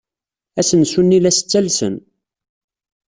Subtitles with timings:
[0.59, 1.95] Asensu-nni la as-ttalsen.